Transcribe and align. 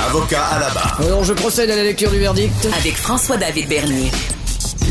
Avocat 0.00 0.44
à 0.44 0.58
la 0.58 0.70
barre. 0.70 1.00
Alors, 1.00 1.22
je 1.22 1.32
procède 1.32 1.70
à 1.70 1.76
la 1.76 1.84
lecture 1.84 2.10
du 2.10 2.18
verdict. 2.18 2.52
Avec 2.76 2.94
François-David 2.94 3.68
Bernier. 3.68 4.10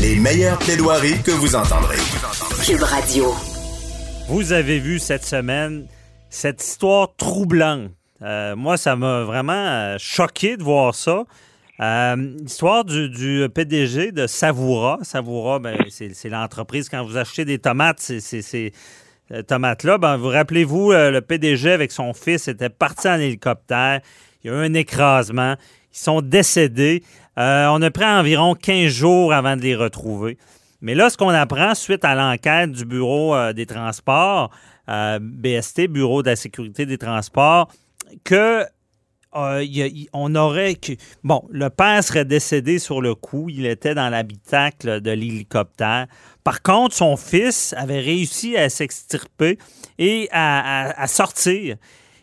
Les 0.00 0.16
meilleures 0.16 0.58
plaidoiries 0.58 1.20
que 1.22 1.32
vous 1.32 1.54
entendrez. 1.54 1.98
Cube 2.64 2.82
Radio. 2.82 3.34
Vous 4.28 4.52
avez 4.52 4.78
vu 4.78 4.98
cette 4.98 5.24
semaine 5.24 5.86
cette 6.30 6.62
histoire 6.62 7.14
troublante. 7.16 7.90
Euh, 8.22 8.56
moi, 8.56 8.78
ça 8.78 8.96
m'a 8.96 9.22
vraiment 9.24 9.52
euh, 9.52 9.96
choqué 9.98 10.56
de 10.56 10.62
voir 10.62 10.94
ça. 10.94 11.24
Euh, 11.80 12.16
l'histoire 12.40 12.86
du, 12.86 13.10
du 13.10 13.46
PDG 13.54 14.12
de 14.12 14.26
Savoura. 14.26 14.98
Savoura, 15.02 15.58
ben, 15.58 15.76
c'est 15.90 16.30
l'entreprise, 16.30 16.88
quand 16.88 17.04
vous 17.04 17.18
achetez 17.18 17.44
des 17.44 17.58
tomates, 17.58 18.00
c'est 18.00 18.20
ces 18.20 18.72
tomates-là. 19.46 19.98
Ben, 19.98 20.16
vous 20.16 20.28
rappelez-vous, 20.28 20.92
le 20.92 21.20
PDG 21.20 21.70
avec 21.70 21.92
son 21.92 22.14
fils 22.14 22.48
était 22.48 22.70
parti 22.70 23.08
en 23.08 23.20
hélicoptère. 23.20 24.00
Il 24.46 24.52
y 24.52 24.54
a 24.54 24.62
eu 24.62 24.66
un 24.66 24.74
écrasement. 24.74 25.56
Ils 25.92 25.98
sont 25.98 26.20
décédés. 26.22 27.02
on 27.36 27.82
a 27.82 27.90
pris 27.90 28.04
environ 28.04 28.54
15 28.54 28.86
jours 28.92 29.32
avant 29.32 29.56
de 29.56 29.62
les 29.62 29.74
retrouver. 29.74 30.38
Mais 30.80 30.94
là, 30.94 31.10
ce 31.10 31.16
qu'on 31.16 31.30
apprend 31.30 31.74
suite 31.74 32.04
à 32.04 32.14
l'enquête 32.14 32.70
du 32.70 32.84
Bureau 32.84 33.34
des 33.52 33.66
transports, 33.66 34.50
BST, 34.86 35.88
Bureau 35.88 36.22
de 36.22 36.30
la 36.30 36.36
sécurité 36.36 36.86
des 36.86 36.96
transports, 36.96 37.68
que 38.22 38.64
euh, 39.36 39.66
on 40.12 40.34
aurait. 40.34 40.76
Bon, 41.22 41.44
le 41.50 41.68
père 41.68 42.02
serait 42.02 42.24
décédé 42.24 42.78
sur 42.78 43.02
le 43.02 43.14
coup. 43.14 43.48
Il 43.50 43.66
était 43.66 43.94
dans 43.94 44.08
l'habitacle 44.08 45.00
de 45.00 45.10
l'hélicoptère. 45.10 46.06
Par 46.42 46.62
contre, 46.62 46.94
son 46.94 47.16
fils 47.16 47.74
avait 47.76 48.00
réussi 48.00 48.56
à 48.56 48.68
s'extirper 48.70 49.58
et 49.98 50.28
à, 50.32 51.06
sortir. 51.06 51.76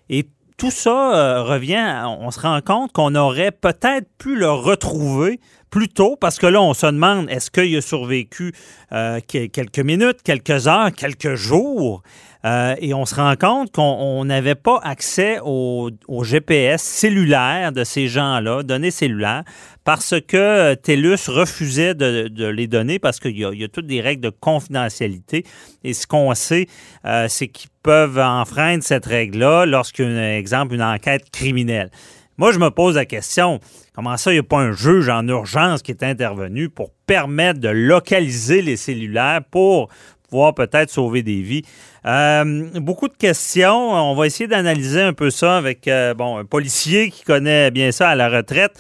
Et 0.09 0.26
tout 0.63 0.72
ça 0.72 1.13
euh, 1.13 1.44
revient, 1.44 2.05
on 2.22 2.31
se 2.31 2.40
rend 2.40 2.62
compte 2.62 2.94
qu'on 2.94 3.16
aurait 3.16 3.52
peut-être 3.52 4.08
pu 4.17 4.38
le 4.38 4.49
retrouver 4.49 5.41
plus 5.73 5.89
tôt, 5.89 6.16
parce 6.16 6.38
que 6.38 6.45
là, 6.45 6.61
on 6.61 6.75
se 6.75 6.86
demande, 6.86 7.28
est-ce 7.31 7.50
qu'il 7.50 7.75
a 7.75 7.81
survécu 7.81 8.53
euh, 8.92 9.20
quelques 9.28 9.80
minutes, 9.80 10.20
quelques 10.23 10.67
heures, 10.67 10.92
quelques 10.92 11.34
jours? 11.34 12.03
Euh, 12.45 12.75
et 12.78 12.94
on 12.94 13.08
se 13.08 13.16
rend 13.16 13.36
compte 13.36 13.72
qu'on 13.72 14.23
n'avait 14.23 14.53
pas 14.53 14.80
accès 14.83 15.39
au, 15.44 15.89
GPS 16.22 16.83
cellulaire 16.83 17.72
de 17.72 17.83
ces 17.83 18.08
gens-là, 18.08 18.61
données 18.61 18.92
cellulaires, 18.92 19.45
parce 19.83 20.14
que 20.22 20.75
TELUS 20.75 21.28
refusait 21.30 21.95
de, 21.95 22.45
les 22.45 22.67
donner 22.67 23.00
parce 23.00 23.20
qu'il 23.20 23.36
y, 23.36 23.44
a 23.64 23.67
toutes 23.67 23.88
des 23.88 24.02
règles 24.02 24.22
de 24.22 24.30
confidentialité. 24.30 25.44
Et 25.83 25.94
ce 25.94 26.05
qu'on 26.05 26.36
sait, 26.36 26.67
euh, 27.05 27.26
c'est 27.30 27.48
qu'ils 27.48 27.72
peuvent 27.81 28.20
enfreindre 28.20 28.83
cette 28.83 29.08
règle-là 29.08 29.66
lorsqu'il 29.66 30.11
y 30.11 30.20
a, 30.20 30.38
exemple, 30.38 30.76
une 30.76 30.83
enquête 30.83 31.31
criminelle. 31.31 31.89
Moi, 32.38 32.52
je 32.52 32.58
me 32.58 32.70
pose 32.70 32.95
la 32.95 33.06
question, 33.06 33.59
comment 33.94 34.17
ça, 34.17 34.31
il 34.31 34.36
n'y 34.36 34.39
a 34.39 34.44
pas 34.44 34.58
un 34.58 34.72
juge 34.72 35.08
en 35.08 35.28
urgence 35.28 35.84
qui 35.84 35.92
est 35.92 36.02
intervenu 36.02 36.67
pour 36.67 36.89
permettre 37.06 37.59
de 37.59 37.70
localiser 37.70 38.64
les 38.64 38.76
cellulaires 38.76 39.42
pour 39.52 39.89
pouvoir 40.31 40.56
peut-être 40.56 40.89
sauver 40.89 41.22
des 41.22 41.44
vies? 41.44 41.61
Euh, 42.08 42.70
beaucoup 42.81 43.08
de 43.08 43.16
questions. 43.16 43.92
On 43.92 44.16
va 44.16 44.26
essayer 44.26 44.48
d'analyser 44.48 45.02
un 45.02 45.14
peu 45.14 45.30
ça 45.30 45.58
avec 45.58 45.88
euh, 45.88 46.16
bon, 46.16 46.38
un 46.38 46.44
policier 46.44 47.11
qui 47.11 47.23
connaît 47.23 47.70
bien 47.70 47.92
ça 47.92 48.09
à 48.09 48.16
la 48.16 48.30
retraite, 48.30 48.72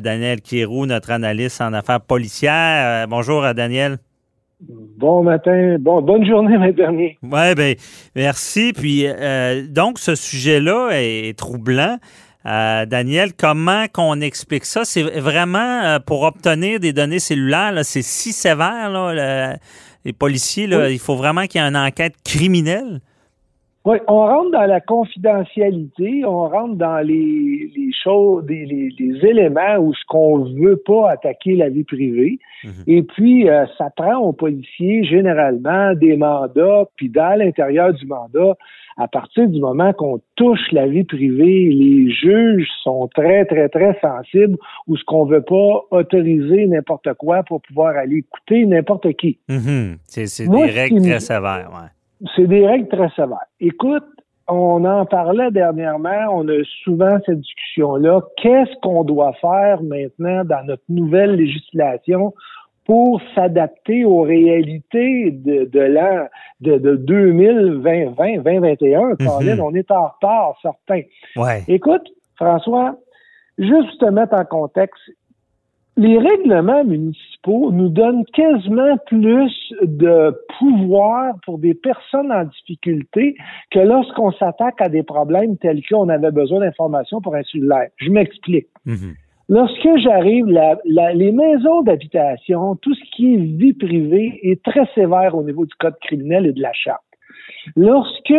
Daniel 0.00 0.40
Kierou, 0.40 0.86
notre 0.86 1.10
analyste 1.10 1.60
en 1.60 1.74
affaires 1.74 2.00
policières. 2.00 3.04
Euh, 3.04 3.06
bonjour 3.06 3.44
à 3.44 3.52
Daniel. 3.52 3.98
Bon 4.60 5.22
matin, 5.22 5.76
bon, 5.78 6.00
bonne 6.00 6.24
journée, 6.26 6.56
mes 6.56 6.72
dernier. 6.72 7.18
Oui, 7.22 7.54
bien, 7.54 7.74
merci. 8.16 8.72
Puis, 8.72 9.06
donc, 9.68 9.98
ce 9.98 10.14
sujet-là 10.14 10.88
est 10.92 11.38
troublant. 11.38 11.98
Daniel, 12.44 13.32
comment 13.34 13.86
qu'on 13.88 14.20
explique 14.20 14.64
ça? 14.66 14.84
C'est 14.84 15.02
vraiment 15.02 15.98
pour 16.04 16.22
obtenir 16.22 16.78
des 16.78 16.92
données 16.92 17.18
cellulaires, 17.18 17.84
c'est 17.84 18.02
si 18.02 18.32
sévère, 18.32 18.90
là, 18.90 19.56
les 20.04 20.12
policiers, 20.12 20.66
là, 20.66 20.90
il 20.90 20.98
faut 20.98 21.16
vraiment 21.16 21.46
qu'il 21.46 21.60
y 21.60 21.64
ait 21.64 21.68
une 21.68 21.76
enquête 21.76 22.14
criminelle. 22.24 23.00
Oui, 23.86 23.98
on 24.08 24.26
rentre 24.26 24.50
dans 24.50 24.64
la 24.64 24.80
confidentialité, 24.80 26.24
on 26.24 26.48
rentre 26.48 26.76
dans 26.76 27.06
les, 27.06 27.70
choses, 28.02 28.42
les, 28.48 28.94
éléments 29.22 29.76
où 29.76 29.92
ce 29.92 30.00
qu'on 30.08 30.44
veut 30.44 30.80
pas 30.86 31.10
attaquer 31.10 31.54
la 31.54 31.68
vie 31.68 31.84
privée. 31.84 32.38
Mhm. 32.64 32.72
Et 32.86 33.02
puis, 33.02 33.50
euh, 33.50 33.66
ça 33.76 33.90
prend 33.94 34.16
aux 34.16 34.32
policiers 34.32 35.04
généralement 35.04 35.92
des 35.94 36.16
mandats, 36.16 36.86
puis 36.96 37.10
dans 37.10 37.38
l'intérieur 37.38 37.92
du 37.92 38.06
mandat, 38.06 38.54
à 38.96 39.06
partir 39.06 39.48
du 39.48 39.60
moment 39.60 39.92
qu'on 39.92 40.18
touche 40.36 40.72
la 40.72 40.86
vie 40.86 41.04
privée, 41.04 41.68
les 41.70 42.10
juges 42.10 42.68
sont 42.82 43.08
très, 43.14 43.44
très, 43.44 43.68
très 43.68 43.98
sensibles 44.00 44.56
où 44.86 44.96
ce 44.96 45.04
qu'on 45.04 45.26
veut 45.26 45.42
pas 45.42 45.82
autoriser 45.90 46.66
n'importe 46.68 47.12
quoi 47.14 47.42
pour 47.42 47.60
pouvoir 47.60 47.96
aller 47.96 48.18
écouter 48.18 48.64
n'importe 48.64 49.12
qui. 49.14 49.38
Mhm. 49.48 49.96
C'est 50.04 50.48
des 50.48 50.64
règles 50.64 51.02
très 51.02 51.20
sévères, 51.20 51.70
ouais. 51.70 51.90
C'est 52.34 52.46
des 52.46 52.66
règles 52.66 52.88
très 52.88 53.10
sévères. 53.10 53.38
Écoute, 53.60 54.04
on 54.48 54.84
en 54.84 55.06
parlait 55.06 55.50
dernièrement, 55.50 56.28
on 56.32 56.46
a 56.48 56.62
souvent 56.84 57.18
cette 57.24 57.40
discussion-là. 57.40 58.20
Qu'est-ce 58.36 58.78
qu'on 58.82 59.04
doit 59.04 59.32
faire 59.40 59.82
maintenant 59.82 60.44
dans 60.44 60.64
notre 60.66 60.82
nouvelle 60.88 61.36
législation 61.36 62.34
pour 62.84 63.20
s'adapter 63.34 64.04
aux 64.04 64.22
réalités 64.22 65.30
de, 65.30 65.64
de 65.64 65.80
l'an 65.80 66.26
de, 66.60 66.76
de 66.76 66.96
2020, 66.96 68.12
2021. 68.42 69.00
Mm 69.18 69.60
on 69.60 69.74
est 69.74 69.90
en 69.90 70.08
retard, 70.08 70.56
certains. 70.60 71.02
Ouais. 71.36 71.62
Écoute, 71.68 72.06
François, 72.36 72.96
juste 73.58 73.98
te 74.00 74.06
mettre 74.06 74.34
en 74.34 74.44
contexte, 74.44 75.02
les 75.96 76.18
règlements 76.18 76.84
municipaux 76.84 77.70
nous 77.70 77.88
donnent 77.88 78.24
quasiment 78.26 78.96
plus 79.06 79.52
de 79.82 80.34
pouvoir 80.58 81.34
pour 81.44 81.58
des 81.58 81.74
personnes 81.74 82.32
en 82.32 82.44
difficulté 82.44 83.36
que 83.70 83.78
lorsqu'on 83.78 84.32
s'attaque 84.32 84.80
à 84.80 84.88
des 84.88 85.02
problèmes 85.02 85.56
tels 85.58 85.82
qu'on 85.86 86.08
avait 86.08 86.32
besoin 86.32 86.60
d'informations 86.60 87.20
pour 87.20 87.36
un 87.36 87.42
cellulaire. 87.44 87.88
Je 87.96 88.10
m'explique. 88.10 88.68
Mhm. 88.86 89.14
Lorsque 89.48 89.96
j'arrive, 89.98 90.46
les 90.86 91.32
maisons 91.32 91.82
d'habitation, 91.82 92.76
tout 92.76 92.94
ce 92.94 93.04
qui 93.14 93.34
est 93.34 93.36
vie 93.36 93.74
privée 93.74 94.40
est 94.42 94.62
très 94.64 94.86
sévère 94.94 95.36
au 95.36 95.42
niveau 95.42 95.66
du 95.66 95.74
code 95.74 95.98
criminel 96.00 96.46
et 96.46 96.52
de 96.52 96.62
la 96.62 96.72
charte. 96.72 97.02
Lorsque 97.76 98.34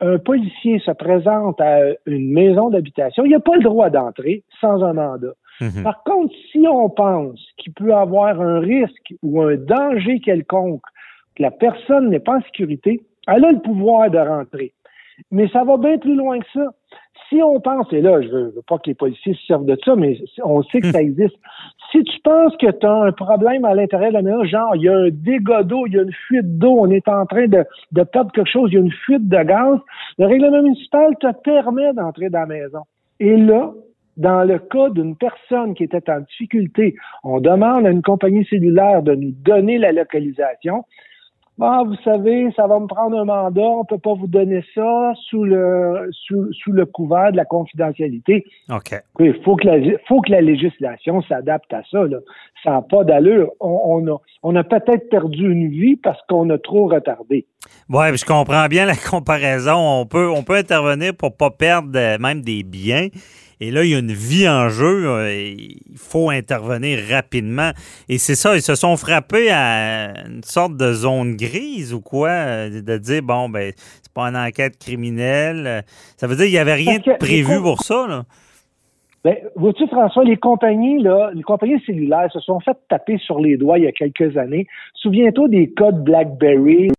un 0.00 0.18
policier 0.18 0.78
se 0.80 0.90
présente 0.92 1.60
à 1.60 1.80
une 2.06 2.32
maison 2.32 2.70
d'habitation, 2.70 3.24
il 3.24 3.32
n'a 3.32 3.40
pas 3.40 3.56
le 3.56 3.62
droit 3.62 3.90
d'entrer 3.90 4.44
sans 4.60 4.82
un 4.82 4.94
mandat. 4.94 5.34
Mhm. 5.60 5.82
Par 5.82 6.02
contre, 6.04 6.34
si 6.52 6.66
on 6.68 6.88
pense 6.88 7.40
qu'il 7.56 7.72
peut 7.72 7.94
avoir 7.94 8.40
un 8.40 8.60
risque 8.60 9.14
ou 9.22 9.42
un 9.42 9.56
danger 9.56 10.20
quelconque, 10.20 10.82
que 11.34 11.42
la 11.42 11.50
personne 11.50 12.10
n'est 12.10 12.20
pas 12.20 12.36
en 12.36 12.42
sécurité, 12.42 13.02
elle 13.26 13.44
a 13.44 13.52
le 13.52 13.60
pouvoir 13.60 14.10
de 14.10 14.18
rentrer. 14.18 14.72
Mais 15.30 15.48
ça 15.48 15.64
va 15.64 15.76
bien 15.76 15.98
plus 15.98 16.14
loin 16.14 16.38
que 16.38 16.46
ça 16.52 16.70
si 17.28 17.42
on 17.42 17.60
pense, 17.60 17.92
et 17.92 18.00
là, 18.00 18.20
je 18.22 18.28
veux, 18.28 18.44
veux 18.50 18.62
pas 18.66 18.78
que 18.78 18.88
les 18.88 18.94
policiers 18.94 19.34
se 19.34 19.46
servent 19.46 19.64
de 19.64 19.76
ça, 19.84 19.96
mais 19.96 20.16
on 20.44 20.62
sait 20.64 20.80
que 20.80 20.90
ça 20.90 20.98
hmm. 20.98 21.06
existe. 21.06 21.36
Si 21.90 22.02
tu 22.02 22.20
penses 22.22 22.56
que 22.58 22.70
tu 22.70 22.86
as 22.86 22.92
un 22.92 23.12
problème 23.12 23.64
à 23.64 23.74
l'intérieur 23.74 24.10
de 24.10 24.14
la 24.14 24.22
maison, 24.22 24.44
genre, 24.44 24.76
il 24.76 24.82
y 24.82 24.88
a 24.88 24.96
un 24.96 25.08
dégât 25.10 25.62
d'eau, 25.62 25.86
il 25.86 25.94
y 25.94 25.98
a 25.98 26.02
une 26.02 26.12
fuite 26.12 26.58
d'eau, 26.58 26.76
on 26.78 26.90
est 26.90 27.08
en 27.08 27.26
train 27.26 27.46
de, 27.46 27.64
de 27.92 28.02
perdre 28.02 28.30
quelque 28.32 28.50
chose, 28.50 28.70
il 28.70 28.74
y 28.74 28.78
a 28.78 28.80
une 28.80 28.92
fuite 28.92 29.28
de 29.28 29.42
gaz, 29.42 29.78
le 30.18 30.26
règlement 30.26 30.62
municipal 30.62 31.16
te 31.20 31.32
permet 31.42 31.92
d'entrer 31.94 32.28
dans 32.28 32.40
la 32.40 32.46
maison. 32.46 32.80
Et 33.18 33.36
là, 33.36 33.72
dans 34.16 34.44
le 34.44 34.58
cas 34.58 34.90
d'une 34.90 35.16
personne 35.16 35.74
qui 35.74 35.84
était 35.84 36.10
en 36.10 36.20
difficulté, 36.20 36.96
on 37.24 37.40
demande 37.40 37.86
à 37.86 37.90
une 37.90 38.02
compagnie 38.02 38.44
cellulaire 38.46 39.02
de 39.02 39.14
nous 39.14 39.32
donner 39.32 39.78
la 39.78 39.92
localisation. 39.92 40.84
Ah, 41.58 41.82
vous 41.86 41.96
savez, 42.04 42.52
ça 42.54 42.66
va 42.66 42.78
me 42.78 42.86
prendre 42.86 43.18
un 43.18 43.24
mandat, 43.24 43.62
on 43.62 43.84
peut 43.86 43.98
pas 43.98 44.12
vous 44.12 44.26
donner 44.26 44.62
ça 44.74 45.14
sous 45.30 45.42
le 45.42 46.10
sous, 46.12 46.52
sous 46.52 46.72
le 46.72 46.84
couvert 46.84 47.32
de 47.32 47.38
la 47.38 47.46
confidentialité. 47.46 48.44
OK. 48.70 48.94
Il 49.20 49.42
faut 49.42 49.56
que 49.56 49.66
la 49.66 49.98
faut 50.06 50.20
que 50.20 50.32
la 50.32 50.42
législation 50.42 51.22
s'adapte 51.22 51.72
à 51.72 51.80
ça. 51.90 52.04
Là. 52.04 52.18
Ça 52.62 52.72
n'a 52.72 52.82
pas 52.82 53.04
d'allure. 53.04 53.52
On, 53.60 53.80
on, 53.86 54.14
a 54.14 54.18
on 54.42 54.54
a 54.54 54.64
peut-être 54.64 55.08
perdu 55.08 55.50
une 55.50 55.70
vie 55.70 55.96
parce 55.96 56.20
qu'on 56.28 56.50
a 56.50 56.58
trop 56.58 56.88
retardé. 56.88 57.46
Oui, 57.88 58.14
je 58.14 58.24
comprends 58.26 58.66
bien 58.66 58.84
la 58.84 58.96
comparaison. 59.10 59.76
On 59.78 60.04
peut 60.04 60.28
on 60.28 60.42
peut 60.42 60.56
intervenir 60.56 61.14
pour 61.16 61.38
pas 61.38 61.50
perdre 61.50 61.90
même 62.20 62.42
des 62.42 62.64
biens. 62.64 63.08
Et 63.60 63.70
là, 63.70 63.84
il 63.84 63.90
y 63.90 63.94
a 63.94 63.98
une 63.98 64.12
vie 64.12 64.48
en 64.48 64.68
jeu. 64.68 65.08
Euh, 65.08 65.32
il 65.32 65.80
faut 65.96 66.30
intervenir 66.30 66.98
rapidement. 67.10 67.70
Et 68.08 68.18
c'est 68.18 68.34
ça, 68.34 68.54
ils 68.54 68.62
se 68.62 68.74
sont 68.74 68.96
frappés 68.96 69.50
à 69.50 70.26
une 70.26 70.42
sorte 70.42 70.76
de 70.76 70.92
zone 70.92 71.36
grise 71.36 71.94
ou 71.94 72.00
quoi, 72.00 72.28
euh, 72.28 72.82
de 72.82 72.98
dire, 72.98 73.22
bon, 73.22 73.48
ben, 73.48 73.72
c'est 73.76 74.12
pas 74.12 74.28
une 74.28 74.36
enquête 74.36 74.78
criminelle. 74.78 75.84
Ça 76.16 76.26
veut 76.26 76.36
dire 76.36 76.44
qu'il 76.44 76.54
n'y 76.54 76.58
avait 76.58 76.74
rien 76.74 76.98
de 76.98 77.16
prévu 77.18 77.60
pour 77.60 77.82
ça, 77.82 78.06
là. 78.06 78.24
Ben, 79.24 79.34
vois-tu, 79.56 79.88
François, 79.88 80.22
les 80.22 80.36
compagnies, 80.36 81.02
là, 81.02 81.32
les 81.34 81.42
compagnies 81.42 81.82
cellulaires 81.84 82.30
se 82.32 82.38
sont 82.38 82.60
fait 82.60 82.76
taper 82.88 83.18
sur 83.18 83.40
les 83.40 83.56
doigts 83.56 83.76
il 83.76 83.82
y 83.84 83.88
a 83.88 83.90
quelques 83.90 84.36
années. 84.36 84.68
Souviens-toi 84.94 85.48
des 85.48 85.68
codes 85.72 86.04
BlackBerry 86.04 86.90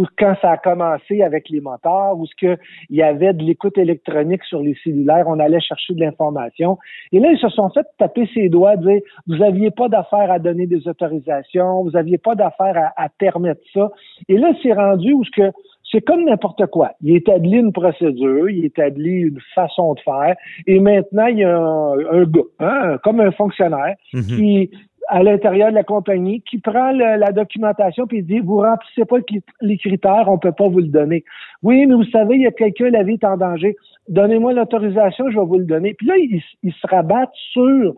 ou 0.00 0.06
quand 0.18 0.34
ça 0.40 0.52
a 0.52 0.56
commencé 0.56 1.22
avec 1.22 1.50
les 1.50 1.60
moteurs, 1.60 2.16
ou 2.16 2.26
ce 2.26 2.34
qu'il 2.36 2.58
y 2.88 3.02
avait 3.02 3.34
de 3.34 3.42
l'écoute 3.42 3.76
électronique 3.76 4.42
sur 4.44 4.60
les 4.60 4.74
cellulaires, 4.82 5.26
on 5.28 5.38
allait 5.38 5.60
chercher 5.60 5.92
de 5.92 6.00
l'information. 6.00 6.78
Et 7.12 7.20
là, 7.20 7.30
ils 7.30 7.38
se 7.38 7.50
sont 7.50 7.68
fait 7.68 7.86
taper 7.98 8.26
ses 8.32 8.48
doigts, 8.48 8.76
dire, 8.76 9.00
vous 9.26 9.36
n'aviez 9.36 9.70
pas 9.70 9.88
d'affaire 9.88 10.30
à 10.30 10.38
donner 10.38 10.66
des 10.66 10.88
autorisations, 10.88 11.82
vous 11.82 11.90
n'aviez 11.90 12.16
pas 12.16 12.34
d'affaire 12.34 12.92
à, 12.96 13.04
à, 13.04 13.08
permettre 13.10 13.60
ça. 13.74 13.90
Et 14.28 14.38
là, 14.38 14.52
c'est 14.62 14.72
rendu 14.72 15.12
où 15.12 15.22
ce 15.24 15.30
que 15.32 15.52
c'est 15.90 16.00
comme 16.00 16.24
n'importe 16.24 16.66
quoi. 16.66 16.92
Il 17.00 17.16
établit 17.16 17.58
une 17.58 17.72
procédure, 17.72 18.48
il 18.48 18.64
établit 18.64 19.22
une 19.22 19.40
façon 19.54 19.94
de 19.94 20.00
faire, 20.00 20.36
et 20.66 20.78
maintenant, 20.78 21.26
il 21.26 21.38
y 21.38 21.44
a 21.44 21.58
un, 21.58 22.24
gars, 22.24 22.40
hein, 22.60 22.96
comme 23.02 23.20
un 23.20 23.32
fonctionnaire, 23.32 23.96
Mhm. 24.14 24.22
qui, 24.22 24.70
à 25.10 25.24
l'intérieur 25.24 25.70
de 25.70 25.74
la 25.74 25.82
compagnie, 25.82 26.40
qui 26.42 26.58
prend 26.58 26.92
la 26.92 27.32
documentation 27.32 28.06
puis 28.06 28.22
dit, 28.22 28.38
vous 28.38 28.58
remplissez 28.58 29.04
pas 29.04 29.16
les 29.60 29.76
critères, 29.76 30.28
on 30.28 30.38
peut 30.38 30.52
pas 30.52 30.68
vous 30.68 30.78
le 30.78 30.86
donner. 30.86 31.24
Oui, 31.62 31.84
mais 31.86 31.94
vous 31.94 32.10
savez, 32.10 32.36
il 32.36 32.42
y 32.42 32.46
a 32.46 32.52
quelqu'un, 32.52 32.90
la 32.90 33.02
vie 33.02 33.14
est 33.14 33.24
en 33.24 33.36
danger. 33.36 33.76
Donnez-moi 34.08 34.52
l'autorisation, 34.52 35.28
je 35.30 35.38
vais 35.38 35.44
vous 35.44 35.58
le 35.58 35.64
donner. 35.64 35.94
Puis 35.94 36.06
là, 36.06 36.16
ils, 36.16 36.40
ils 36.62 36.72
se 36.72 36.86
rabattent 36.86 37.34
sur 37.52 37.94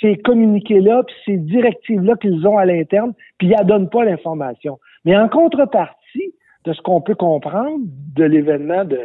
ces 0.00 0.14
communiqués-là, 0.16 1.02
puis 1.02 1.16
ces 1.26 1.36
directives-là 1.38 2.14
qu'ils 2.16 2.46
ont 2.46 2.56
à 2.56 2.64
l'interne, 2.64 3.14
puis 3.38 3.48
ils 3.48 3.56
ne 3.56 3.64
donnent 3.64 3.90
pas 3.90 4.04
l'information. 4.04 4.78
Mais 5.04 5.16
en 5.16 5.28
contrepartie 5.28 6.34
de 6.64 6.72
ce 6.72 6.80
qu'on 6.82 7.00
peut 7.00 7.16
comprendre 7.16 7.80
de 8.14 8.24
l'événement 8.24 8.84
de, 8.84 8.96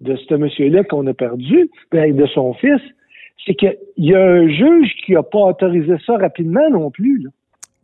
de, 0.00 0.12
de 0.12 0.16
ce 0.16 0.34
monsieur-là 0.34 0.84
qu'on 0.84 1.06
a 1.06 1.14
perdu, 1.14 1.70
ben, 1.90 2.14
de 2.14 2.26
son 2.26 2.52
fils, 2.54 2.82
c'est 3.44 3.54
qu'il 3.54 3.76
y 3.96 4.14
a 4.14 4.20
un 4.20 4.48
juge 4.48 4.90
qui 5.04 5.12
n'a 5.12 5.22
pas 5.22 5.38
autorisé 5.38 5.94
ça 6.06 6.16
rapidement 6.16 6.68
non 6.70 6.90
plus. 6.90 7.28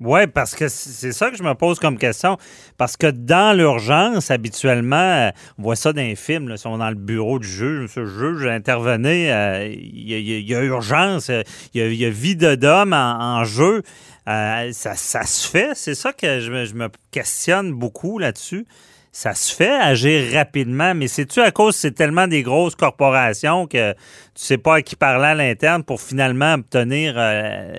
Oui, 0.01 0.29
parce 0.29 0.55
que 0.55 0.69
c'est 0.69 1.11
ça 1.11 1.29
que 1.29 1.37
je 1.37 1.43
me 1.43 1.55
pose 1.55 1.81
comme 1.81 1.99
question. 1.99 2.37
Parce 2.77 2.97
que 2.97 3.09
dans 3.09 3.57
l'urgence, 3.57 4.31
habituellement, 4.31 5.33
on 5.59 5.63
voit 5.63 5.75
ça 5.75 5.93
dans 5.93 6.03
les 6.03 6.15
films, 6.15 6.49
là, 6.49 6.55
ils 6.55 6.59
sont 6.59 6.79
dans 6.79 6.89
le 6.89 6.95
bureau 6.95 7.41
du 7.41 7.49
juge, 7.49 7.97
le 7.97 8.07
juge, 8.07 8.47
intervenez, 8.47 9.33
euh, 9.33 9.67
il 9.67 10.09
y, 10.09 10.55
a- 10.55 10.63
urgence, 10.63 11.33
il 11.75 11.81
y 11.81 11.83
a, 11.83 11.89
il 11.89 12.11
vie 12.11 12.37
d'homme 12.37 12.93
en, 12.93 13.43
jeu. 13.43 13.83
Euh, 14.29 14.71
ça, 14.71 14.95
ça 14.95 15.23
se 15.25 15.49
fait, 15.49 15.71
c'est 15.75 15.97
ça 15.97 16.13
que 16.13 16.39
je 16.39 16.51
me, 16.53 16.89
questionne 17.11 17.73
beaucoup 17.73 18.21
là-dessus. 18.21 18.67
Ça 19.11 19.35
se 19.35 19.53
fait 19.53 19.75
agir 19.75 20.33
rapidement, 20.33 20.95
mais 20.95 21.09
c'est-tu 21.09 21.41
à 21.41 21.51
cause 21.51 21.75
c'est 21.75 21.91
tellement 21.91 22.29
des 22.29 22.43
grosses 22.43 22.77
corporations 22.77 23.67
que 23.67 23.95
tu 24.38 24.44
sais 24.44 24.56
pas 24.58 24.76
à 24.76 24.82
qui 24.82 24.94
parler 24.94 25.26
à 25.26 25.35
l'interne 25.35 25.82
pour 25.82 26.00
finalement 26.00 26.55
obtenir 26.55 27.14
euh, 27.17 27.73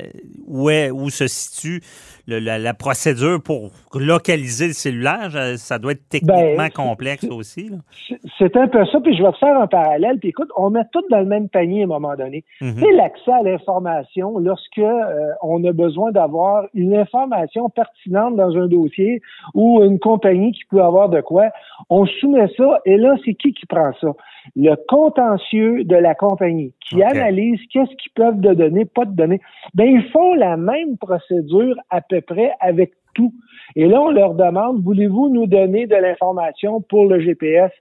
où, 0.45 0.69
est, 0.69 0.91
où 0.91 1.09
se 1.09 1.25
situe 1.27 1.79
le- 2.27 2.39
la, 2.39 2.59
la 2.59 2.73
procédure 2.73 3.41
pour 3.41 3.71
localiser 3.95 4.67
le 4.67 4.73
cellulaire? 4.73 5.31
Ça 5.57 5.79
doit 5.79 5.94
être 5.94 6.07
techniquement 6.09 6.57
Ben, 6.57 6.69
complexe 6.69 7.25
aussi. 7.31 7.71
C'est- 8.09 8.19
C'est 8.38 8.57
un 8.57 8.67
peu 8.67 8.85
ça, 8.85 9.00
puis 9.00 9.15
je 9.15 9.23
vais 9.23 9.31
te 9.31 9.38
faire 9.38 9.57
un 9.59 9.67
parallèle. 9.67 10.19
Puis 10.19 10.29
écoute, 10.29 10.50
on 10.57 10.69
met 10.69 10.83
tout 10.91 11.03
dans 11.09 11.19
le 11.19 11.25
même 11.25 11.47
panier 11.50 11.81
à 11.81 11.85
un 11.85 11.88
moment 11.88 12.15
donné. 12.17 12.44
Mhm. 12.61 12.75
Tu 12.75 12.81
sais, 12.81 12.91
l'accès 12.94 13.31
à 13.31 13.41
l'information, 13.44 14.38
lorsque 14.39 14.77
euh, 14.79 15.31
on 15.41 15.63
a 15.63 15.71
besoin 15.71 16.11
d'avoir 16.11 16.65
une 16.73 16.95
information 16.95 17.69
pertinente 17.69 18.35
dans 18.35 18.56
un 18.57 18.67
dossier 18.67 19.21
ou 19.53 19.81
une 19.83 19.97
compagnie 20.00 20.51
qui 20.51 20.63
peut 20.69 20.81
avoir 20.81 21.07
de 21.09 21.21
quoi, 21.21 21.45
on 21.89 22.06
soumet 22.06 22.47
ça 22.57 22.79
et 22.85 22.97
là, 22.97 23.15
c'est 23.23 23.33
qui 23.33 23.53
qui 23.53 23.65
prend 23.65 23.91
ça? 24.01 24.09
Le 24.56 24.75
contentieux 24.88 25.83
de 25.83 25.95
la 25.95 26.15
compagnie 26.15 26.49
qui 26.81 26.96
Ok. 26.96 27.04
analyse 27.04 27.60
qu'est-ce 27.72 27.96
qu'ils 27.96 28.12
peuvent 28.16 28.40
de 28.40 28.54
donner, 28.54 28.86
pas 28.86 29.06
de 29.06 29.16
donner. 29.16 29.40
Ben, 29.74 29.86
ils 29.88 30.04
font 30.12 30.34
la 30.34 30.57
même 30.57 30.98
procédure 30.98 31.75
à 31.90 32.01
peu 32.01 32.22
près 32.22 32.51
avec 32.60 32.94
tout. 33.13 33.34
Et 33.75 33.88
là, 33.88 34.01
on 34.01 34.12
leur 34.12 34.34
demande, 34.36 34.84
voulez-vous 34.84 35.30
nous 35.30 35.48
donner 35.48 35.88
de 35.88 35.96
l'information 35.96 36.81
pour 36.81 37.06
le 37.06 37.19
GPS? 37.19 37.72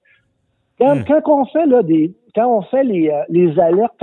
Quand, 0.79 0.97
Hmm. 0.97 1.05
quand 1.07 1.41
on 1.41 1.45
fait 1.47 1.67
là, 1.67 1.83
des, 1.83 2.13
quand 2.35 2.47
on 2.59 2.63
fait 2.63 2.85
les, 2.85 3.09
euh, 3.11 3.23
les 3.29 3.59
alertes 3.59 4.03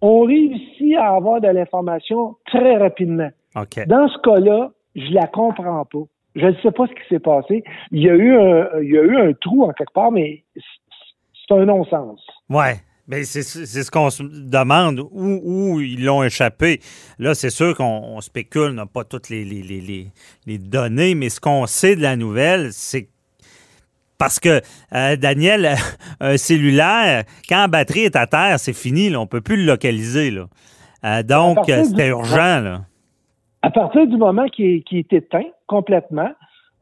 on 0.00 0.20
réussit 0.20 0.96
à 0.96 1.14
avoir 1.16 1.40
de 1.40 1.48
l'information 1.48 2.36
très 2.46 2.76
rapidement. 2.76 3.30
Dans 3.86 4.08
ce 4.08 4.18
cas-là, 4.18 4.70
je 4.94 5.12
la 5.12 5.26
comprends 5.26 5.84
pas. 5.84 5.98
Je 6.36 6.46
ne 6.46 6.54
sais 6.62 6.70
pas 6.70 6.86
ce 6.86 6.92
qui 6.92 7.08
s'est 7.08 7.18
passé. 7.18 7.64
Il 7.90 8.02
y 8.02 8.08
a 8.08 8.14
eu 8.14 8.36
un, 8.36 8.68
il 8.80 8.90
y 8.92 8.98
a 8.98 9.02
eu 9.02 9.16
un 9.16 9.32
trou 9.32 9.64
en 9.64 9.72
quelque 9.72 9.92
part, 9.92 10.12
mais 10.12 10.44
c'est 10.54 11.54
un 11.54 11.64
non-sens. 11.64 12.24
Ouais. 12.48 12.74
Mais 13.08 13.24
c'est 13.24 13.42
c'est 13.42 13.82
ce 13.82 13.90
qu'on 13.90 14.10
se 14.10 14.22
demande, 14.22 15.00
où, 15.00 15.40
où 15.42 15.80
ils 15.80 16.04
l'ont 16.04 16.22
échappé. 16.22 16.80
Là, 17.18 17.34
c'est 17.34 17.48
sûr 17.50 17.74
qu'on 17.74 17.84
on 17.84 18.20
spécule, 18.20 18.68
on 18.70 18.74
n'a 18.74 18.86
pas 18.86 19.04
toutes 19.04 19.30
les, 19.30 19.44
les, 19.44 19.62
les, 19.62 19.80
les- 19.80 20.08
les 20.46 20.58
données, 20.58 21.14
mais 21.14 21.30
ce 21.30 21.40
qu'on 21.40 21.66
sait 21.66 21.96
de 21.96 22.02
la 22.02 22.16
nouvelle, 22.16 22.68
c'est 22.72 23.08
parce 24.18 24.38
que, 24.40 24.60
euh, 24.94 25.16
Daniel, 25.16 25.76
un 26.20 26.36
cellulaire, 26.36 27.24
quand 27.48 27.58
la 27.62 27.68
batterie 27.68 28.00
est 28.00 28.16
à 28.16 28.26
terre, 28.26 28.58
c'est 28.60 28.72
fini, 28.74 29.08
là, 29.10 29.18
on 29.20 29.22
ne 29.22 29.28
peut 29.28 29.40
plus 29.40 29.56
le 29.56 29.64
localiser. 29.64 30.30
Là. 30.30 30.46
Euh, 31.04 31.22
donc, 31.22 31.68
euh, 31.68 31.82
du- 31.82 31.88
c'était 31.88 32.08
urgent. 32.08 32.60
Là. 32.60 32.82
À 33.62 33.70
partir 33.70 34.06
du 34.06 34.16
moment 34.16 34.46
qui 34.48 34.64
est, 34.64 34.80
qui 34.82 34.98
est 34.98 35.12
éteint 35.12 35.44
complètement, 35.66 36.30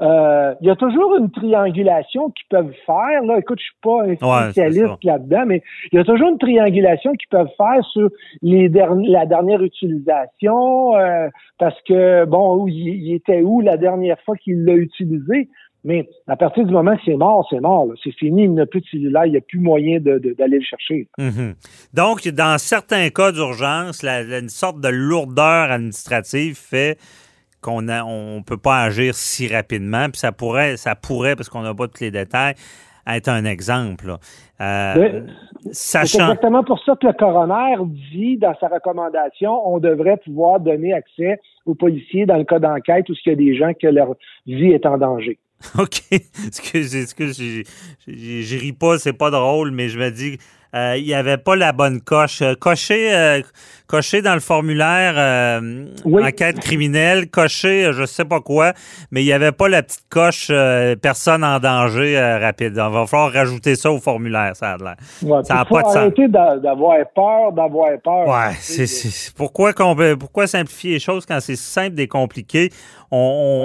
euh, 0.02 0.54
il 0.60 0.66
y 0.66 0.70
a 0.70 0.76
toujours 0.76 1.16
une 1.16 1.31
triangulation 1.31 2.31
qu'ils 2.31 2.46
peuvent 2.50 2.75
faire. 2.84 3.22
Là, 3.25 3.38
écoute, 3.38 3.58
je 3.58 3.64
suis 3.64 3.81
pas 3.82 4.02
un 4.02 4.08
Ouais, 4.46 4.50
spécialiste 4.52 5.04
là-dedans, 5.04 5.44
mais 5.46 5.62
il 5.93 5.96
y 5.96 5.98
a 6.00 6.04
toujours 6.04 6.28
une 6.28 6.38
triangulation 6.38 7.12
qu'ils 7.12 7.28
peuvent 7.31 7.48
faire 7.56 7.84
sur 7.93 8.10
les 8.43 8.69
derni- 8.69 9.08
la 9.10 9.25
dernière 9.26 9.62
utilisation, 9.62 10.96
euh, 10.96 11.28
parce 11.58 11.76
que 11.88 12.25
bon, 12.26 12.56
où 12.62 12.69
il, 12.69 13.14
était 13.14 13.43
où 13.43 13.60
la 13.60 13.76
dernière 13.76 14.20
fois 14.25 14.37
qu'il 14.37 14.64
l'a 14.64 14.75
utilisé. 14.75 15.48
Mais 15.84 16.08
à 16.26 16.34
partir 16.34 16.64
du 16.64 16.72
moment 16.72 16.96
que 16.96 17.02
c'est 17.04 17.14
mort, 17.16 17.46
c'est 17.48 17.60
mort. 17.60 17.87
là. 17.87 17.94
C'est 18.02 18.10
fini, 18.10 18.43
il 18.44 18.54
n'a 18.54 18.66
plus 18.66 18.81
de 18.81 18.87
cellulaire, 18.87 19.25
il 19.26 19.31
n'y 19.32 19.38
a 19.38 19.40
plus 19.40 19.60
moyen 19.60 20.00
d'aller 20.00 20.58
le 20.58 20.64
chercher. 20.64 21.06
Mhm. 21.16 21.54
Donc, 21.94 22.26
dans 22.28 22.58
certains 22.58 23.08
cas 23.10 23.31
d'urgence, 23.31 24.02
une 24.02 24.48
sorte 24.48 24.81
de 24.81 24.88
lourdeur 24.88 25.70
administrative 25.70 26.56
fait 26.56 26.98
qu'on 27.67 27.83
ne 27.83 28.01
on 28.03 28.43
peut 28.43 28.57
pas 28.57 28.83
agir 28.83 29.15
si 29.15 29.49
rapidement. 29.49 30.09
Puis 30.09 30.21
ça 30.21 30.33
pourrait, 30.33 30.77
ça 30.77 30.95
pourrait, 30.95 31.37
parce 31.37 31.49
qu'on 31.49 31.63
n'a 31.63 31.75
pas 31.75 31.89
tous 31.89 32.01
les 32.01 32.11
détails, 32.11 32.55
être 33.07 33.29
un 33.29 33.45
exemple. 33.45 34.15
Euh, 34.61 34.95
Oui. 34.97 35.33
C'est 35.73 36.03
exactement 36.03 36.63
pour 36.63 36.81
ça 36.85 36.95
que 36.95 37.09
le 37.09 37.13
coroner 37.13 37.77
dit 38.13 38.37
dans 38.37 38.55
sa 38.61 38.69
recommandation, 38.69 39.69
on 39.69 39.79
devrait 39.79 40.17
pouvoir 40.19 40.61
donner 40.61 40.93
accès 40.93 41.41
aux 41.65 41.75
policiers 41.75 42.25
dans 42.25 42.37
le 42.37 42.45
cas 42.45 42.61
d'enquête 42.61 43.09
où 43.09 43.15
il 43.15 43.29
y 43.29 43.33
a 43.33 43.35
des 43.35 43.57
gens 43.57 43.73
que 43.75 43.89
leur 43.89 44.15
vie 44.47 44.71
est 44.71 44.87
en 44.87 44.97
danger. 44.97 45.39
OK. 45.79 46.03
Excusez, 46.47 47.03
excusez, 47.03 47.65
je, 48.07 48.59
ris 48.59 48.73
pas, 48.73 48.99
c'est 48.99 49.13
pas 49.13 49.31
drôle, 49.31 49.73
mais 49.73 49.89
je 49.89 49.99
me 49.99 50.11
dis, 50.11 50.39
il 50.75 51.05
n'y 51.05 51.15
avait 51.15 51.39
pas 51.39 51.57
la 51.57 51.73
bonne 51.73 52.01
coche. 52.01 52.43
Euh, 52.43 52.55
Cocher, 52.55 53.15
euh, 53.15 53.41
cocher 53.87 54.20
dans 54.20 54.35
le 54.35 54.41
formulaire 54.41 55.15
euh, 55.17 55.87
Oui. 56.05 56.23
enquête 56.25 56.58
criminelle, 56.61 57.29
cocher, 57.31 57.87
euh, 57.87 57.93
je 57.93 58.05
sais 58.05 58.25
pas 58.25 58.41
quoi, 58.41 58.73
mais 59.11 59.23
il 59.23 59.27
n'y 59.27 59.32
avait 59.32 59.53
pas 59.53 59.69
la 59.69 59.82
petite 59.82 60.05
coche 60.11 60.49
euh, 60.51 60.96
personne 60.96 61.44
en 61.44 61.58
danger 61.61 62.19
euh, 62.19 62.39
rapide. 62.39 62.73
Il 62.77 62.93
va 62.93 63.06
falloir 63.06 63.32
rajouter 63.32 63.77
ça 63.77 63.91
au 63.91 63.99
formulaire, 64.01 64.56
ça 64.56 64.73
a 64.73 64.77
l'air. 64.77 64.96
Ouais, 65.23 65.43
Ça 65.44 65.61
a 65.61 65.65
puis 65.65 65.69
faut 65.69 65.75
pas 65.77 65.82
de 65.82 65.87
sens. 65.87 65.96
arrêter 65.96 66.29
d'avoir 66.29 66.96
peur, 67.15 67.53
d'avoir 67.53 67.91
peur. 68.03 68.27
Ouais, 68.29 68.55
c'est, 68.61 68.87
c'est- 68.87 69.35
pourquoi, 69.37 69.73
pourquoi 70.19 70.46
simplifier 70.46 70.94
les 70.94 71.01
choses 71.01 71.25
quand 71.25 71.39
c'est 71.41 71.56
simple 71.56 72.01
et 72.01 72.08
compliqué? 72.08 72.70
On, 73.10 73.17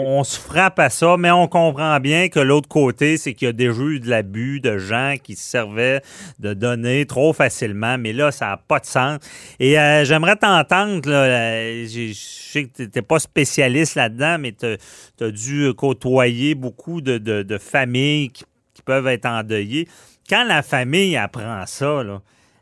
on- 0.06 0.20
on 0.20 0.24
se 0.24 0.40
frappe 0.40 0.78
à 0.80 0.90
ça, 0.90 1.16
mais 1.18 1.32
on 1.32 1.48
comprend 1.48 2.00
bien 2.00 2.30
que 2.30 2.40
l'autre 2.40 2.68
côté, 2.70 3.18
c'est 3.18 3.34
qu'il 3.34 3.48
y 3.48 3.50
a 3.50 3.54
déjà 3.54 3.82
eu 3.82 4.00
de 4.00 4.10
l'abus 4.10 4.60
de 4.60 4.78
gens 4.78 5.16
qui 5.22 5.36
se 5.36 5.44
servaient 5.50 6.02
de 6.40 6.54
données 6.54 7.06
trop 7.06 7.34
facilement, 7.34 7.98
mais 7.98 8.14
là, 8.14 8.32
ça 8.32 8.48
n'a 8.48 8.58
pas 8.58 8.80
de 8.80 8.86
sens. 8.86 9.20
Et 9.60 9.80
euh, 9.80 10.06
j'aimerais 10.06 10.36
t'entendre, 10.36 11.10
euh, 11.12 11.86
je 11.88 12.14
sais 12.14 12.66
que 12.66 12.84
tu 12.84 12.90
n'es 12.96 13.02
pas 13.02 13.20
spécialiste 13.20 13.96
là-dedans, 13.96 14.38
mais 14.40 14.52
tu 14.54 14.78
as 15.24 15.32
dû 15.32 15.74
côtoyer 15.76 16.56
beaucoup 16.56 17.02
de, 17.02 17.18
de- 17.18 17.44
de 17.44 17.58
familles 17.58 18.30
qui, 18.30 18.44
qui 18.74 18.82
peuvent 18.84 19.08
être 19.08 19.26
endeuillées. 19.26 19.88
Quand 20.30 20.44
la 20.44 20.62
famille 20.62 21.18
apprend 21.18 21.66
ça, 21.66 22.04
là, 22.04 22.22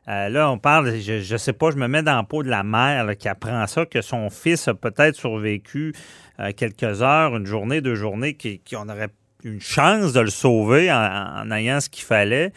euh, 0.09 0.29
là, 0.29 0.51
on 0.51 0.57
parle, 0.57 0.91
je, 0.95 1.19
je 1.19 1.37
sais 1.37 1.53
pas, 1.53 1.69
je 1.69 1.77
me 1.77 1.87
mets 1.87 2.01
dans 2.01 2.15
la 2.15 2.23
peau 2.23 2.41
de 2.41 2.49
la 2.49 2.63
mère 2.63 3.15
qui 3.17 3.29
apprend 3.29 3.67
ça, 3.67 3.85
que 3.85 4.01
son 4.01 4.29
fils 4.29 4.67
a 4.67 4.73
peut-être 4.73 5.15
survécu 5.15 5.93
euh, 6.39 6.51
quelques 6.55 7.03
heures, 7.03 7.35
une 7.35 7.45
journée, 7.45 7.81
deux 7.81 7.95
journées, 7.95 8.35
qu'on 8.35 8.89
aurait 8.89 9.09
une 9.43 9.61
chance 9.61 10.13
de 10.13 10.21
le 10.21 10.29
sauver 10.29 10.91
en, 10.91 11.51
ayant 11.51 11.79
ce 11.79 11.89
qu'il 11.89 12.03
fallait. 12.03 12.51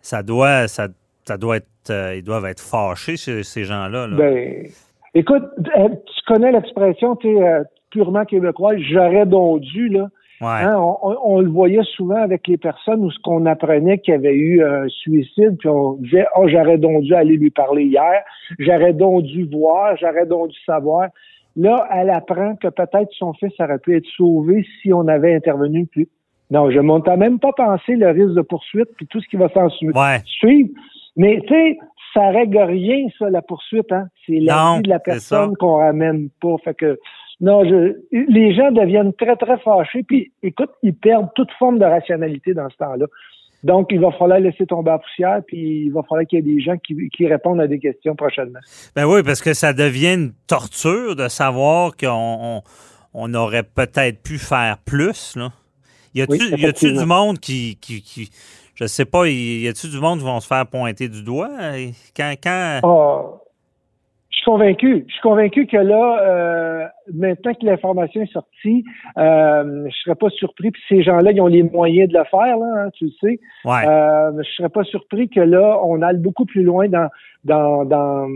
Ça 0.00 0.22
doit, 0.22 0.68
ça, 0.68 0.88
ça 1.24 1.36
doit 1.36 1.56
être, 1.56 1.66
euh, 1.90 2.14
ils 2.16 2.22
doivent 2.22 2.46
être 2.46 2.62
fâchés, 2.62 3.16
ces, 3.16 3.42
ces 3.42 3.64
gens-là. 3.64 4.06
là. 4.06 4.16
Ben, 4.16 4.68
écoute, 5.14 5.44
tu 5.56 6.22
connais 6.26 6.52
l'expression, 6.52 7.16
tu 7.16 7.36
purement 7.90 8.24
québécois, 8.24 8.74
j'aurais 8.78 9.26
donc 9.26 9.60
dû, 9.60 9.88
là. 9.88 10.08
Ouais. 10.42 10.62
Hein, 10.64 10.76
on, 10.78 10.96
on- 11.02 11.18
on 11.24 11.40
le 11.40 11.48
voyait 11.48 11.82
souvent 11.96 12.16
avec 12.20 12.46
les 12.48 12.56
personnes 12.58 13.02
où 13.04 13.10
ce 13.10 13.18
qu'on 13.20 13.46
apprenait 13.46 13.98
qu'il 13.98 14.12
y 14.12 14.16
avait 14.16 14.34
eu 14.34 14.62
un 14.64 14.88
suicide, 14.88 15.56
puis 15.58 15.68
on 15.68 15.94
disait 15.94 16.26
Oh, 16.36 16.46
j'aurais 16.48 16.78
donc 16.78 17.02
dû 17.02 17.14
aller 17.14 17.36
lui 17.36 17.50
parler 17.50 17.84
hier, 17.84 18.22
j'aurais 18.58 18.92
donc 18.92 19.22
dû 19.22 19.44
voir, 19.50 19.96
j'aurais 19.96 20.26
donc 20.26 20.48
dû 20.48 20.58
savoir. 20.66 21.08
Là, 21.56 21.86
elle 21.94 22.10
apprend 22.10 22.56
que 22.56 22.68
peut-être 22.68 23.10
son 23.12 23.34
fils 23.34 23.52
aurait 23.60 23.78
pu 23.78 23.96
être 23.96 24.06
sauvé 24.16 24.64
si 24.80 24.92
on 24.92 25.06
avait 25.08 25.34
intervenu 25.34 25.86
plus, 25.86 26.08
Non, 26.50 26.70
je 26.70 26.78
ne 26.78 27.16
même 27.16 27.38
pas 27.38 27.52
penser 27.52 27.96
le 27.96 28.08
risque 28.10 28.34
de 28.34 28.42
poursuite 28.42 28.88
puis 28.96 29.06
tout 29.06 29.20
ce 29.20 29.28
qui 29.28 29.36
va 29.36 29.48
s'en 29.50 29.68
Ouais. 29.94 30.18
suivre. 30.24 30.70
Mais 31.16 31.40
tu 31.46 31.48
sais, 31.54 31.78
ça 32.14 32.28
règle 32.28 32.58
rien, 32.58 33.06
ça, 33.18 33.28
la 33.30 33.42
poursuite, 33.42 33.90
hein. 33.92 34.06
C'est 34.26 34.38
la 34.40 34.54
Non, 34.56 34.76
vie 34.76 34.82
de 34.82 34.88
la 34.90 34.98
personne 34.98 35.56
qu'on 35.56 35.76
ramène 35.76 36.28
pas. 36.40 36.56
Fait 36.64 36.74
que 36.74 36.98
non, 37.42 37.64
je, 37.64 37.96
les 38.12 38.54
gens 38.54 38.70
deviennent 38.70 39.12
très, 39.12 39.36
très 39.36 39.58
fâchés, 39.58 40.02
puis 40.04 40.32
écoute, 40.42 40.70
ils 40.82 40.94
perdent 40.94 41.28
toute 41.34 41.50
forme 41.58 41.78
de 41.78 41.84
rationalité 41.84 42.54
dans 42.54 42.70
ce 42.70 42.76
temps-là. 42.76 43.06
Donc, 43.64 43.88
il 43.90 44.00
va 44.00 44.10
falloir 44.12 44.40
laisser 44.40 44.64
tomber 44.66 44.90
la 44.90 44.98
poussière, 44.98 45.40
puis 45.46 45.84
il 45.86 45.90
va 45.90 46.02
falloir 46.08 46.26
qu'il 46.26 46.38
y 46.38 46.50
ait 46.50 46.54
des 46.54 46.60
gens 46.60 46.76
qui, 46.78 46.96
qui 47.10 47.26
répondent 47.28 47.60
à 47.60 47.66
des 47.68 47.78
questions 47.78 48.14
prochainement. 48.16 48.58
Ben 48.96 49.04
oui, 49.06 49.22
parce 49.22 49.40
que 49.42 49.54
ça 49.54 49.72
devient 49.72 50.14
une 50.14 50.32
torture 50.48 51.14
de 51.14 51.28
savoir 51.28 51.96
qu'on 51.96 52.08
on, 52.10 52.62
on 53.14 53.34
aurait 53.34 53.62
peut-être 53.62 54.22
pu 54.22 54.38
faire 54.38 54.78
plus. 54.84 55.36
Là. 55.36 55.50
Y 56.14 56.22
a-tu 56.22 56.86
Oui, 56.86 56.98
du 56.98 57.04
monde 57.04 57.38
qui, 57.38 57.76
qui, 57.80 58.02
qui- 58.02 58.30
je 58.74 58.86
sais 58.86 59.04
pas, 59.04 59.28
y 59.28 59.68
a-tu 59.68 59.88
du 59.88 59.98
monde 60.00 60.18
qui 60.18 60.24
vont 60.24 60.40
se 60.40 60.46
faire 60.48 60.66
pointer 60.66 61.08
du 61.08 61.22
doigt 61.22 61.50
euh, 61.60 61.86
quand 62.16 62.32
quand 62.42 62.80
Ah, 62.82 63.22
je 64.30 64.36
suis 64.36 64.44
convaincu. 64.44 65.04
Je 65.06 65.12
suis 65.12 65.22
convaincu 65.22 65.66
que 65.66 65.76
là, 65.76 66.18
euh, 66.20 66.86
maintenant 67.12 67.54
que 67.54 67.66
l'information 67.66 68.22
est 68.22 68.32
sortie, 68.32 68.84
euh, 69.18 69.86
je 69.88 69.96
serais 70.02 70.14
pas 70.14 70.30
surpris. 70.30 70.70
Puis 70.70 70.82
ces 70.88 71.02
gens-là, 71.02 71.32
ils 71.32 71.40
ont 71.40 71.46
les 71.46 71.62
moyens 71.62 72.08
de 72.10 72.18
le 72.18 72.24
faire, 72.24 72.56
là, 72.56 72.84
hein, 72.84 72.90
tu 72.94 73.06
le 73.06 73.10
sais. 73.20 73.40
ouais 73.64 73.86
Euh, 73.86 74.32
je 74.42 74.50
serais 74.52 74.68
pas 74.68 74.84
surpris 74.84 75.28
que 75.28 75.40
là, 75.40 75.78
on 75.84 76.02
aille 76.02 76.18
beaucoup 76.18 76.44
plus 76.44 76.62
loin 76.62 76.88
dans 76.88 77.08
dans 77.44 77.84
dans 77.84 78.28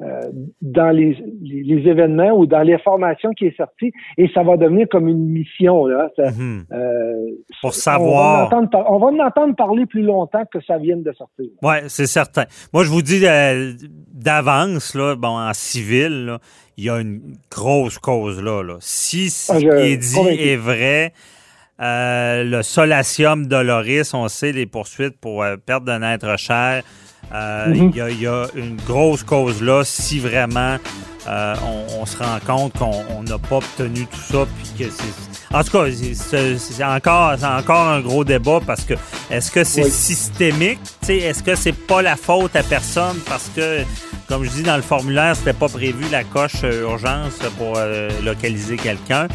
euh, 0.00 0.20
dans 0.62 0.90
les, 0.90 1.18
les, 1.42 1.62
les 1.64 1.88
événements 1.90 2.30
ou 2.30 2.46
dans 2.46 2.62
l'information 2.62 3.30
qui 3.32 3.46
est 3.46 3.56
sortie 3.56 3.90
et 4.16 4.28
ça 4.32 4.42
va 4.44 4.56
devenir 4.56 4.86
comme 4.88 5.08
une 5.08 5.26
mission 5.28 5.86
là. 5.86 6.08
Ça- 6.16 6.30
Mhm. 6.30 6.64
euh, 6.72 7.14
Pour 7.60 7.64
On 7.64 7.68
va, 7.68 7.74
savoir. 7.74 8.40
en 8.40 8.46
entendre 8.46 8.70
par- 8.70 8.92
on 8.92 8.98
va 8.98 9.06
en 9.06 9.26
entendre 9.26 9.56
parler 9.56 9.86
plus 9.86 10.02
longtemps 10.02 10.44
que 10.52 10.60
ça 10.60 10.78
vienne 10.78 11.02
de 11.02 11.12
sortir. 11.12 11.46
Oui, 11.62 11.74
c'est 11.88 12.06
certain. 12.06 12.44
Moi, 12.72 12.84
je 12.84 12.90
vous 12.90 13.02
dis 13.02 13.26
euh, 13.26 13.72
d'avance, 14.14 14.94
là, 14.94 15.16
bon, 15.16 15.36
en 15.38 15.52
civil, 15.52 16.26
là, 16.26 16.38
il 16.76 16.84
y 16.84 16.90
a 16.90 17.00
une 17.00 17.20
grosse 17.50 17.98
cause 17.98 18.40
là. 18.42 18.62
là. 18.62 18.76
Si 18.80 19.30
ce 19.30 19.52
Ah, 19.52 19.58
qui 19.58 19.66
est 19.66 19.96
dit 19.96 20.14
convaincu. 20.14 20.40
est 20.42 20.56
vrai, 20.56 21.12
euh, 21.80 22.44
le 22.44 22.62
solatium 22.62 23.46
doloris, 23.46 24.12
on 24.14 24.28
sait 24.28 24.52
les 24.52 24.66
poursuites 24.66 25.18
pour 25.20 25.42
euh, 25.42 25.56
perte 25.56 25.84
d'un 25.84 26.02
être 26.02 26.36
cher. 26.38 26.82
euh, 27.34 27.72
Il 27.74 27.82
Mhm. 27.84 27.92
y, 27.94 28.00
a, 28.00 28.10
il 28.10 28.20
y 28.22 28.26
a 28.26 28.46
une 28.54 28.76
grosse 28.76 29.22
cause 29.22 29.60
là 29.62 29.82
si 29.84 30.18
vraiment 30.18 30.76
euh, 31.28 31.54
on, 31.62 32.00
on 32.00 32.06
se 32.06 32.16
rend 32.16 32.38
compte 32.46 32.72
qu'on 32.78 33.02
on 33.16 33.22
n'a 33.22 33.36
pas 33.38 33.56
obtenu 33.56 34.06
tout 34.06 34.32
ça. 34.32 34.46
Puis 34.56 34.86
que 34.86 34.90
c'est, 34.90 35.54
en 35.54 35.62
tout 35.62 35.70
cas, 35.72 35.84
c'est- 36.14 36.82
encore, 36.84 37.34
c'est 37.38 37.44
encore 37.44 37.86
un 37.88 38.00
gros 38.00 38.24
débat 38.24 38.60
parce 38.66 38.84
que 38.84 38.94
est-ce 39.30 39.50
que 39.50 39.62
c'est 39.62 39.84
Oui. 39.84 39.90
systémique? 39.90 40.78
Tu 41.02 41.06
sais, 41.06 41.16
Est-ce 41.18 41.42
que 41.42 41.54
c'est 41.54 41.72
pas 41.76 42.00
la 42.00 42.16
faute 42.16 42.56
à 42.56 42.62
personne 42.62 43.18
parce 43.28 43.50
que, 43.54 43.82
comme 44.26 44.44
je 44.44 44.50
dis 44.50 44.62
dans 44.62 44.76
le 44.76 44.82
formulaire, 44.82 45.36
c'était 45.36 45.52
pas 45.52 45.68
prévu 45.68 46.06
la 46.10 46.24
coche 46.24 46.62
urgence 46.62 47.38
pour 47.58 47.78
localiser 48.24 48.76
quelqu'un? 48.76 49.28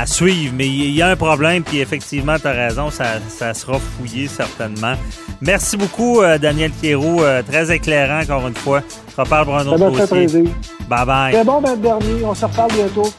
À 0.00 0.06
suivre, 0.06 0.54
mais 0.56 0.66
il 0.66 0.92
y 0.92 1.02
a 1.02 1.08
un 1.08 1.16
problème, 1.16 1.62
puis 1.62 1.80
effectivement, 1.80 2.38
tu 2.38 2.46
as 2.46 2.52
raison, 2.52 2.90
ça, 2.90 3.20
ça 3.28 3.52
sera 3.52 3.78
fouillé 3.78 4.28
certainement. 4.28 4.94
Merci 5.42 5.76
beaucoup, 5.76 6.22
euh, 6.22 6.38
Daniel 6.38 6.70
Pierroux, 6.70 7.20
euh, 7.20 7.42
très 7.42 7.70
éclairant 7.70 8.22
encore 8.22 8.48
une 8.48 8.54
fois. 8.54 8.80
On 9.08 9.10
se 9.10 9.20
reparle 9.20 9.44
pour 9.44 9.58
un 9.58 9.66
autre 9.66 9.90
dossier. 9.90 10.06
plaisir. 10.06 10.44
Bye 10.88 11.04
bye. 11.04 11.34
C'est 11.34 11.44
bon, 11.44 11.60
ben, 11.60 11.76
dernier. 11.76 12.24
On 12.24 12.34
se 12.34 12.46
reparle 12.46 12.72
bientôt. 12.72 13.12